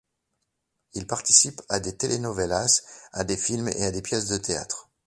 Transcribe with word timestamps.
Il 0.95 1.05
participe 1.05 1.61
à 1.69 1.79
des 1.79 1.95
telenovelas, 1.95 2.81
à 3.11 3.23
des 3.23 3.37
films 3.37 3.67
et 3.69 3.85
à 3.85 3.91
des 3.91 4.01
pièces 4.01 4.25
de 4.29 4.37
théâtre. 4.37 4.89